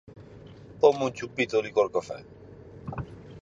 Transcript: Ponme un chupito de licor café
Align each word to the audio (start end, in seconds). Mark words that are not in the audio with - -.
Ponme 0.83 1.03
un 1.09 1.13
chupito 1.19 1.57
de 1.57 1.63
licor 1.67 1.91
café 1.99 2.17